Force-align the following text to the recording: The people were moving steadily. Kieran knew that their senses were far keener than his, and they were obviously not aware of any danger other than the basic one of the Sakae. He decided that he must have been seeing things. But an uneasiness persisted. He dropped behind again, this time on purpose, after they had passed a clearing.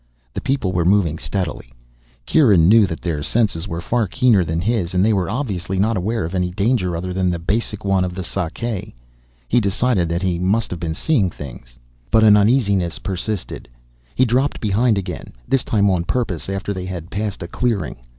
The 0.33 0.41
people 0.41 0.71
were 0.71 0.83
moving 0.83 1.19
steadily. 1.19 1.71
Kieran 2.25 2.67
knew 2.67 2.87
that 2.87 3.01
their 3.01 3.21
senses 3.21 3.67
were 3.67 3.81
far 3.81 4.07
keener 4.07 4.43
than 4.43 4.59
his, 4.59 4.95
and 4.95 5.05
they 5.05 5.13
were 5.13 5.29
obviously 5.29 5.77
not 5.77 5.95
aware 5.95 6.25
of 6.25 6.33
any 6.33 6.49
danger 6.49 6.97
other 6.97 7.13
than 7.13 7.29
the 7.29 7.37
basic 7.37 7.85
one 7.85 8.03
of 8.03 8.15
the 8.15 8.23
Sakae. 8.23 8.95
He 9.47 9.59
decided 9.61 10.09
that 10.09 10.23
he 10.23 10.39
must 10.39 10.71
have 10.71 10.79
been 10.79 10.95
seeing 10.95 11.29
things. 11.29 11.77
But 12.09 12.23
an 12.23 12.35
uneasiness 12.35 12.97
persisted. 12.97 13.69
He 14.15 14.25
dropped 14.25 14.59
behind 14.59 14.97
again, 14.97 15.33
this 15.47 15.63
time 15.63 15.87
on 15.91 16.05
purpose, 16.05 16.49
after 16.49 16.73
they 16.73 16.85
had 16.85 17.11
passed 17.11 17.43
a 17.43 17.47
clearing. 17.47 17.97